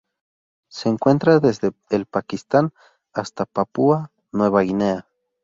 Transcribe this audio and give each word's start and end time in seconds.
Se 0.67 0.89
encuentra 0.89 1.39
desde 1.39 1.73
el 1.91 2.07
Pakistán 2.07 2.73
hasta 3.13 3.45
Papúa 3.45 4.11
Nueva 4.31 4.61
Guinea. 4.63 5.07